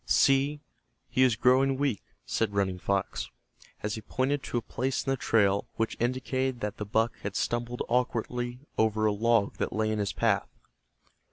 "See, 0.07 0.61
he 1.11 1.21
is 1.21 1.35
growing 1.35 1.77
weak," 1.77 2.01
said 2.25 2.55
Running 2.55 2.79
Fox, 2.79 3.29
as 3.83 3.93
he 3.93 4.01
pointed 4.01 4.41
to 4.45 4.57
a 4.57 4.61
place 4.63 5.05
in 5.05 5.11
the 5.11 5.15
trail 5.15 5.67
which 5.75 5.95
indicated 5.99 6.59
that 6.61 6.77
the 6.77 6.85
buck 6.87 7.19
had 7.19 7.35
stumbled 7.35 7.83
awkwardly 7.87 8.61
over 8.79 9.05
a 9.05 9.11
log 9.13 9.57
that 9.57 9.71
lay 9.71 9.91
in 9.91 9.99
his 9.99 10.11
path. 10.11 10.49